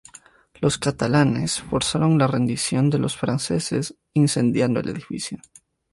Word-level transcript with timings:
Los 0.61 0.79
catalanes 0.79 1.61
forzaron 1.61 2.17
la 2.17 2.25
rendición 2.25 2.89
de 2.89 2.97
los 2.97 3.15
franceses 3.15 3.93
incendiando 4.15 4.79
el 4.79 4.89
edificio. 4.89 5.37